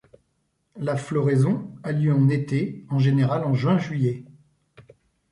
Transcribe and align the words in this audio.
La 0.77 0.97
floraison 0.97 1.69
a 1.83 1.91
lieu 1.91 2.11
en 2.11 2.27
été, 2.27 2.87
en 2.89 2.97
général 2.97 3.43
en 3.43 3.53
juin-juillet. 3.53 4.25